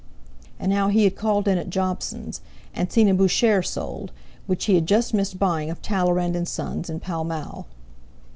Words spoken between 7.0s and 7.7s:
Mall.